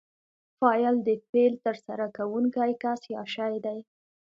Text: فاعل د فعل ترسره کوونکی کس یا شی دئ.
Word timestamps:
فاعل 0.59 0.95
د 1.07 1.09
فعل 1.29 1.53
ترسره 1.65 2.07
کوونکی 2.17 2.71
کس 2.83 3.01
یا 3.15 3.23
شی 3.33 3.55
دئ. 3.65 3.79